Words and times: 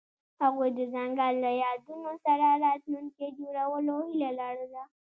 هغوی 0.43 0.69
د 0.77 0.79
ځنګل 0.93 1.33
له 1.45 1.51
یادونو 1.63 2.11
سره 2.25 2.47
راتلونکی 2.65 3.27
جوړولو 3.39 3.95
هیله 4.09 4.29
لرله. 4.39 4.83